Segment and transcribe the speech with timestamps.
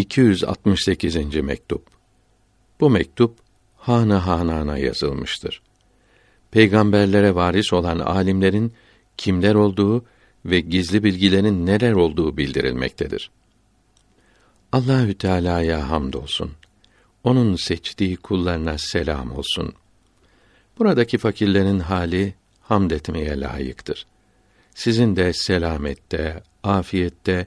[0.00, 1.16] 268.
[1.36, 1.86] mektup.
[2.80, 3.38] Bu mektup
[3.76, 5.62] Hana Hanan'a yazılmıştır.
[6.50, 8.72] Peygamberlere varis olan alimlerin
[9.16, 10.04] kimler olduğu
[10.44, 13.30] ve gizli bilgilerin neler olduğu bildirilmektedir.
[14.72, 16.50] Allahü Teala'ya hamdolsun.
[17.24, 19.72] Onun seçtiği kullarına selam olsun.
[20.78, 24.06] Buradaki fakirlerin hali hamd etmeye layıktır.
[24.74, 27.46] Sizin de selamette, afiyette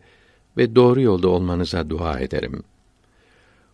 [0.57, 2.63] ve doğru yolda olmanıza dua ederim.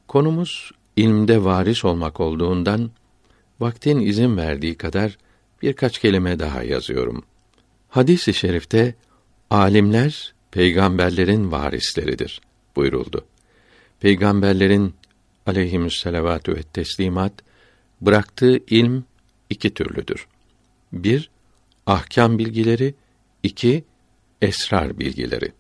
[0.08, 2.92] Konumuz ilmde varis olmak olduğundan
[3.60, 5.18] vaktin izin verdiği kadar
[5.62, 7.24] birkaç kelime daha yazıyorum.
[7.90, 8.96] Hadis-i şerifte
[9.50, 12.42] alimler peygamberlerin varisleridir
[12.76, 13.26] buyuruldu.
[14.00, 14.94] Peygamberlerin
[15.46, 17.34] aleyhimüsselavatü ve teslimat
[18.02, 19.04] bıraktığı ilm
[19.50, 20.28] iki türlüdür.
[20.94, 21.30] Bir,
[21.86, 22.94] ahkam bilgileri,
[23.44, 23.84] iki,
[24.42, 25.52] esrar bilgileri.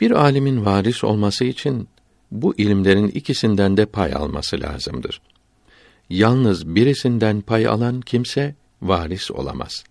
[0.00, 1.88] Bir alimin varis olması için
[2.30, 5.20] bu ilimlerin ikisinden de pay alması lazımdır.
[6.10, 9.84] Yalnız birisinden pay alan kimse varis olamaz.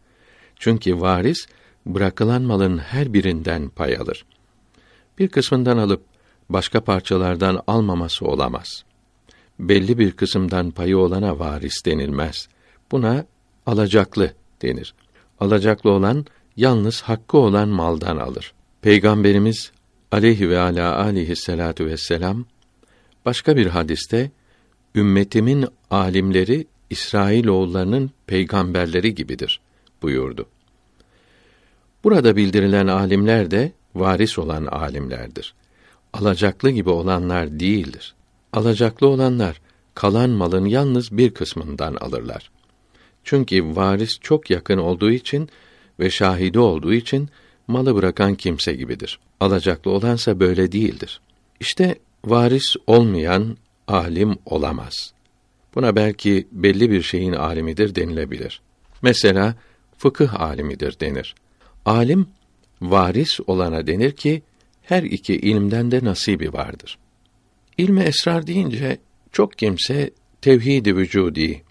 [0.59, 1.47] Çünkü varis
[1.85, 4.25] bırakılan malın her birinden pay alır.
[5.19, 6.03] Bir kısmından alıp
[6.49, 8.83] başka parçalardan almaması olamaz.
[9.59, 12.47] Belli bir kısımdan payı olana varis denilmez.
[12.91, 13.25] Buna
[13.65, 14.93] alacaklı denir.
[15.39, 16.25] Alacaklı olan
[16.57, 18.53] yalnız hakkı olan maldan alır.
[18.81, 19.71] Peygamberimiz
[20.11, 22.45] aleyhi ve ala aleyhissalatu vesselam
[23.25, 24.31] başka bir hadiste
[24.95, 29.59] ümmetimin alimleri İsrail oğullarının peygamberleri gibidir
[30.01, 30.45] buyurdu.
[32.03, 35.53] Burada bildirilen alimler de varis olan alimlerdir.
[36.13, 38.15] Alacaklı gibi olanlar değildir.
[38.53, 39.61] Alacaklı olanlar
[39.95, 42.51] kalan malın yalnız bir kısmından alırlar.
[43.23, 45.49] Çünkü varis çok yakın olduğu için
[45.99, 47.29] ve şahidi olduğu için
[47.67, 49.19] malı bırakan kimse gibidir.
[49.39, 51.21] Alacaklı olansa böyle değildir.
[51.59, 53.57] İşte varis olmayan
[53.87, 55.13] alim olamaz.
[55.75, 58.61] Buna belki belli bir şeyin alimidir denilebilir.
[59.01, 59.55] Mesela
[59.97, 61.35] fıkıh alimidir denir.
[61.85, 62.27] Alim
[62.81, 64.41] varis olana denir ki
[64.81, 66.97] her iki ilimden de nasibi vardır.
[67.77, 68.97] İlmi esrar deyince
[69.31, 70.09] çok kimse
[70.41, 71.63] tevhid-i vücudi,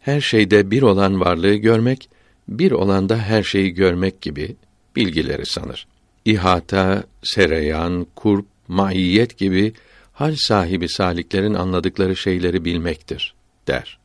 [0.00, 2.10] her şeyde bir olan varlığı görmek,
[2.48, 4.56] bir olanda her şeyi görmek gibi
[4.96, 5.86] bilgileri sanır.
[6.24, 9.72] İhata, sereyan, kurp, maiyet gibi
[10.12, 13.34] hal sahibi saliklerin anladıkları şeyleri bilmektir
[13.66, 13.98] der.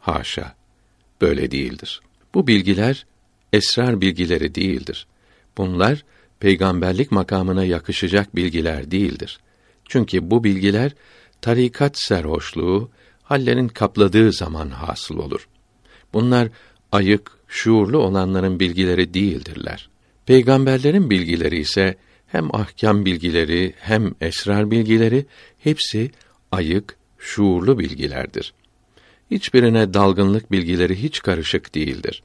[0.00, 0.54] Haşa.
[1.20, 2.00] Böyle değildir.
[2.34, 3.06] Bu bilgiler
[3.52, 5.06] esrar bilgileri değildir.
[5.56, 6.04] Bunlar
[6.40, 9.38] peygamberlik makamına yakışacak bilgiler değildir.
[9.88, 10.92] Çünkü bu bilgiler
[11.40, 12.90] tarikat serhoşluğu
[13.22, 15.48] hallerin kapladığı zaman hasıl olur.
[16.12, 16.48] Bunlar
[16.92, 19.88] ayık, şuurlu olanların bilgileri değildirler.
[20.28, 21.96] Peygamberlerin bilgileri ise
[22.26, 25.26] hem ahkam bilgileri hem esrar bilgileri
[25.58, 26.10] hepsi
[26.52, 28.54] ayık, şuurlu bilgilerdir.
[29.30, 32.22] Hiçbirine dalgınlık bilgileri hiç karışık değildir.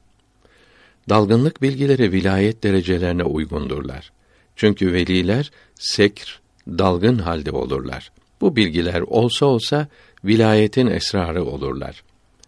[1.08, 4.12] Dalgınlık bilgileri vilayet derecelerine uygundurlar.
[4.56, 8.12] Çünkü veliler sekr, dalgın halde olurlar.
[8.40, 9.88] Bu bilgiler olsa olsa
[10.24, 12.02] vilayetin esrarı olurlar.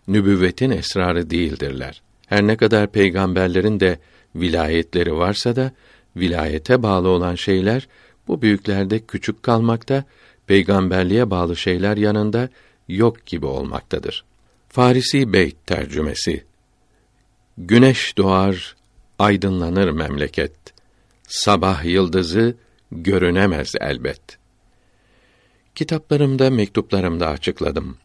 [0.09, 2.03] Nübüvvetin esrarı değildirler.
[2.27, 3.99] Her ne kadar peygamberlerin de
[4.41, 5.73] vilayetleri varsa da
[6.17, 7.89] vilayete bağlı olan şeyler
[8.29, 10.05] bu büyüklerde küçük kalmakta,
[10.47, 12.49] peygamberliğe bağlı şeyler yanında
[12.89, 14.25] yok gibi olmaktadır.
[14.69, 16.45] Farisi Beyt tercümesi
[17.59, 18.77] Güneş doğar,
[19.19, 20.53] aydınlanır memleket.
[21.29, 22.55] Sabah yıldızı
[22.93, 24.21] görünemez elbet.
[25.75, 27.97] Kitaplarımda, mektuplarımda açıkladım.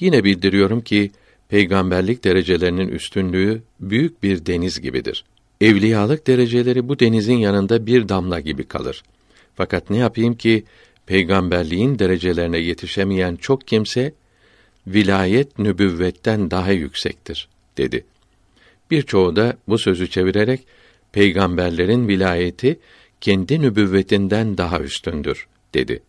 [0.00, 1.10] Yine bildiriyorum ki
[1.48, 5.24] peygamberlik derecelerinin üstünlüğü büyük bir deniz gibidir.
[5.60, 9.02] Evliyalık dereceleri bu denizin yanında bir damla gibi kalır.
[9.54, 10.64] Fakat ne yapayım ki
[11.06, 14.12] peygamberliğin derecelerine yetişemeyen çok kimse
[14.86, 18.04] vilayet nübüvvetten daha yüksektir dedi.
[18.90, 20.60] Birçoğu da bu sözü çevirerek
[21.12, 22.80] peygamberlerin vilayeti
[23.20, 26.02] kendi nübüvvetinden daha üstündür dedi.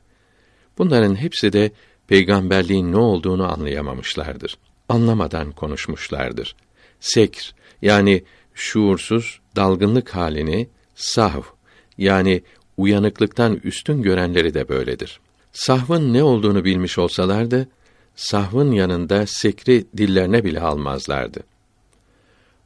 [0.78, 1.72] Bunların hepsi de
[2.08, 4.58] peygamberliğin ne olduğunu anlayamamışlardır.
[4.90, 6.56] Anlamadan konuşmuşlardır.
[7.00, 8.24] Sekr yani
[8.62, 11.42] şuursuz dalgınlık halini sahv
[11.98, 12.44] yani
[12.78, 15.20] uyanıklıktan üstün görenleri de böyledir.
[15.54, 17.68] Sahvın ne olduğunu bilmiş olsalardı,
[18.16, 21.40] sahvın yanında sekri dillerine bile almazlardı.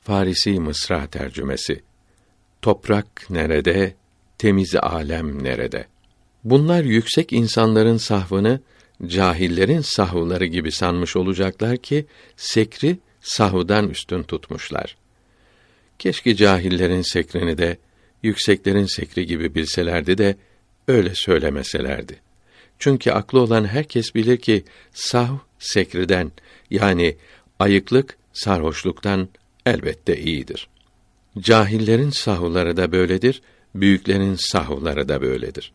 [0.02, 1.84] Farisi Mısra tercümesi
[2.62, 3.96] Toprak nerede,
[4.38, 5.88] temiz alem nerede?
[6.44, 8.60] Bunlar yüksek insanların sahvını
[9.06, 12.06] cahillerin sahvları gibi sanmış olacaklar ki
[12.38, 14.98] sekri sahvdan üstün tutmuşlar.
[16.00, 17.78] Keşke cahillerin sekrini de
[18.24, 20.36] yükseklerin sekri gibi bilselerdi de
[20.88, 22.20] öyle söylemeselerdi.
[22.80, 24.64] Çünkü aklı olan herkes bilir ki
[24.94, 26.32] sahv sekriden
[26.70, 27.16] yani
[27.60, 29.30] ayıklık sarhoşluktan
[29.66, 30.68] elbette iyidir.
[31.40, 33.42] Cahillerin sahvları da böyledir,
[33.76, 35.74] büyüklerin sahvları da böyledir.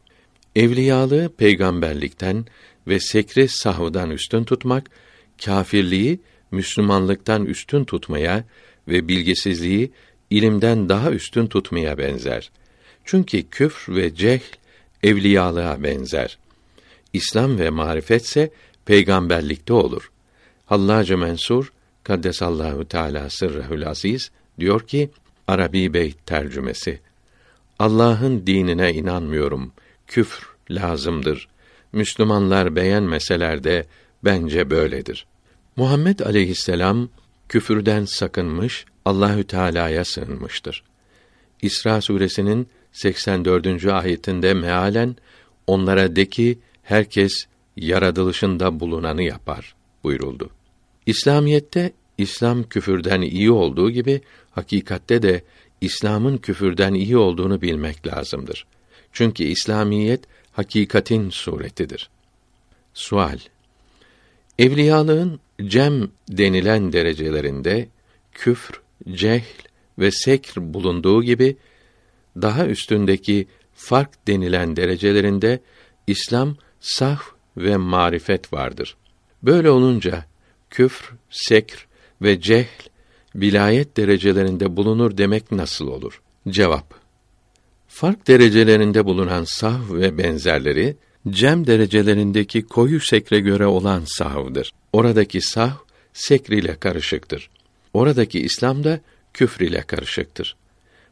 [0.56, 2.46] Evliyalığı peygamberlikten
[2.86, 4.90] ve sekri sahvdan üstün tutmak,
[5.44, 6.20] kâfirliği
[6.50, 8.44] Müslümanlıktan üstün tutmaya
[8.88, 9.90] ve bilgisizliği
[10.30, 12.50] ilimden daha üstün tutmaya benzer.
[13.04, 14.56] Çünkü küfr ve cehl
[15.02, 16.38] evliyalığa benzer.
[17.12, 18.50] İslam ve marifetse
[18.84, 20.10] peygamberlikte olur.
[20.66, 21.72] Hallacı Mensur
[22.04, 25.10] Kaddesallahu Teala sırrehül aziz diyor ki
[25.48, 27.00] Arabi Beyt tercümesi
[27.78, 29.72] Allah'ın dinine inanmıyorum.
[30.06, 31.48] Küfr lazımdır.
[31.92, 33.86] Müslümanlar beğenmeseler de
[34.24, 35.26] bence böyledir.
[35.76, 37.08] Muhammed aleyhisselam
[37.50, 40.82] küfürden sakınmış, Allahü Teala'ya sığınmıştır.
[41.62, 43.86] İsra suresinin 84.
[43.86, 45.16] ayetinde mealen
[45.66, 49.74] onlara de ki herkes yaratılışında bulunanı yapar
[50.04, 50.50] buyuruldu.
[51.06, 54.20] İslamiyette İslam küfürden iyi olduğu gibi
[54.50, 55.42] hakikatte de
[55.80, 58.66] İslam'ın küfürden iyi olduğunu bilmek lazımdır.
[59.12, 60.20] Çünkü İslamiyet
[60.52, 62.10] hakikatin suretidir.
[62.94, 63.38] Sual
[64.58, 67.88] Evliyalığın cem denilen derecelerinde
[68.32, 68.80] küfr,
[69.12, 69.62] cehl
[69.98, 71.56] ve sekr bulunduğu gibi
[72.36, 75.60] daha üstündeki fark denilen derecelerinde
[76.06, 77.20] İslam sah
[77.56, 78.96] ve marifet vardır.
[79.42, 80.24] Böyle olunca
[80.70, 81.86] küfr, sekr
[82.22, 82.88] ve cehl
[83.34, 86.22] vilayet derecelerinde bulunur demek nasıl olur?
[86.48, 86.94] Cevap
[87.88, 90.96] Fark derecelerinde bulunan sah ve benzerleri
[91.28, 94.72] cem derecelerindeki koyu sekre göre olan sahvdır.
[94.92, 95.78] Oradaki sah
[96.12, 97.50] sekr ile karışıktır.
[97.94, 99.00] Oradaki İslam da
[99.34, 100.56] küfr ile karışıktır.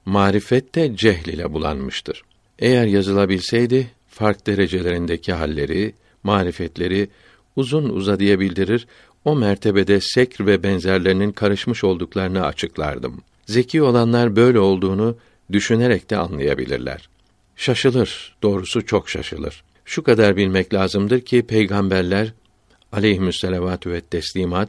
[0.04, 2.22] Marifet de cehl ile bulanmıştır.
[2.58, 7.08] Eğer yazılabilseydi fark derecelerindeki halleri, marifetleri
[7.56, 8.86] uzun uzadıya bildirir,
[9.24, 13.22] o mertebede sekr ve benzerlerinin karışmış olduklarını açıklardım.
[13.46, 15.16] Zeki olanlar böyle olduğunu
[15.52, 17.08] düşünerek de anlayabilirler.
[17.56, 19.64] Şaşılır, doğrusu çok şaşılır.
[19.84, 22.32] Şu kadar bilmek lazımdır ki peygamberler
[22.92, 24.68] aleyhismüsselavatü ve teslimat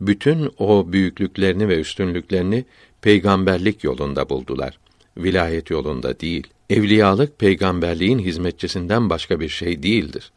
[0.00, 2.64] bütün o büyüklüklerini ve üstünlüklerini
[3.02, 4.78] peygamberlik yolunda buldular.
[5.16, 6.46] Vilayet yolunda değil.
[6.70, 10.32] Evliyalık peygamberliğin hizmetçisinden başka bir şey değildir.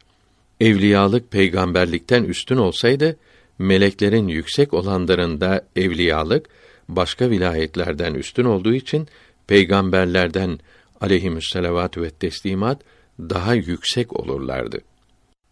[0.60, 3.16] Evliyalık peygamberlikten üstün olsaydı
[3.58, 6.48] meleklerin yüksek olanlarında evliyalık
[6.88, 9.08] başka vilayetlerden üstün olduğu için
[9.46, 10.58] peygamberlerden
[11.00, 12.80] aleyhismüsselavatü ve teslimat
[13.20, 14.80] daha yüksek olurlardı.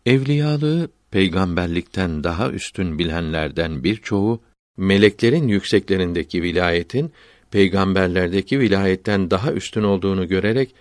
[0.07, 4.41] Evliyalığı peygamberlikten daha üstün bilenlerden birçoğu
[4.77, 7.13] meleklerin yükseklerindeki vilayetin
[7.51, 10.75] peygamberlerdeki vilayetten daha üstün olduğunu görerek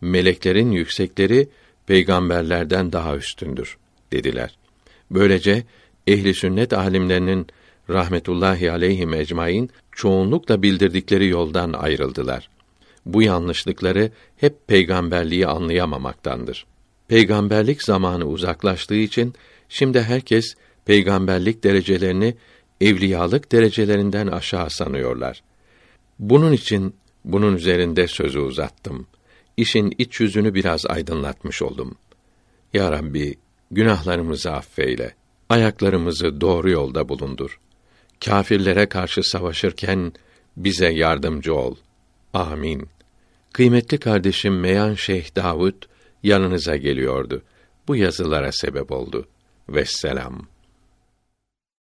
[0.00, 1.48] meleklerin yüksekleri
[1.86, 3.76] peygamberlerden daha üstündür
[4.12, 4.58] dediler.
[5.10, 5.64] Böylece
[6.06, 7.46] ehli sünnet alimlerinin
[7.90, 12.50] rahmetullahi aleyhi ecmaîn çoğunlukla bildirdikleri yoldan ayrıldılar.
[13.06, 16.66] Bu yanlışlıkları hep peygamberliği anlayamamaktandır.
[17.08, 19.34] Peygamberlik zamanı uzaklaştığı için
[19.72, 20.54] şimdi herkes
[20.84, 22.34] peygamberlik derecelerini
[22.80, 25.42] evliyalık derecelerinden aşağı sanıyorlar.
[26.18, 29.06] Bunun için bunun üzerinde sözü uzattım.
[29.56, 31.94] İşin iç yüzünü biraz aydınlatmış oldum.
[32.74, 33.34] Ya Rabbi,
[33.70, 35.14] günahlarımızı affeyle.
[35.48, 37.60] Ayaklarımızı doğru yolda bulundur.
[38.24, 40.12] Kâfirlere karşı savaşırken
[40.56, 41.76] bize yardımcı ol.
[42.34, 42.88] Amin.
[43.52, 45.82] Kıymetli kardeşim Meyan Şeyh Davud
[46.22, 47.42] yanınıza geliyordu.
[47.88, 49.26] Bu yazılara sebep oldu.
[49.72, 50.51] Vesselam.